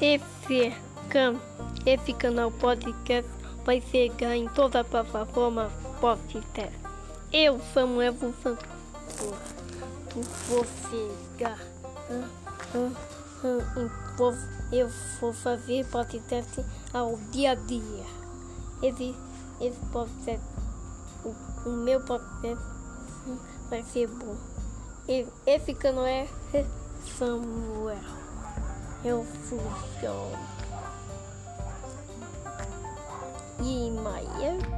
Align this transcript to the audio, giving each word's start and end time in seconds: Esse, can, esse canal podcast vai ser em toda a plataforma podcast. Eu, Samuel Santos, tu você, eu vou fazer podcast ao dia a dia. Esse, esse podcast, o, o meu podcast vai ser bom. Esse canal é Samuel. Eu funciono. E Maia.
Esse, 0.00 0.74
can, 1.10 1.38
esse 1.84 2.14
canal 2.14 2.50
podcast 2.50 3.30
vai 3.66 3.82
ser 3.82 4.10
em 4.34 4.48
toda 4.48 4.80
a 4.80 4.84
plataforma 4.84 5.70
podcast. 6.00 6.74
Eu, 7.30 7.60
Samuel 7.74 8.14
Santos, 8.42 8.66
tu 10.08 10.24
você, 14.16 14.46
eu 14.72 14.88
vou 15.20 15.34
fazer 15.34 15.84
podcast 15.88 16.64
ao 16.94 17.18
dia 17.30 17.50
a 17.50 17.54
dia. 17.54 18.06
Esse, 18.82 19.14
esse 19.60 19.80
podcast, 19.92 20.46
o, 21.26 21.68
o 21.68 21.72
meu 21.76 22.00
podcast 22.00 22.64
vai 23.68 23.82
ser 23.82 24.08
bom. 24.08 24.34
Esse 25.46 25.74
canal 25.74 26.06
é 26.06 26.26
Samuel. 27.18 28.29
Eu 29.02 29.24
funciono. 29.24 30.38
E 33.62 33.90
Maia. 33.90 34.69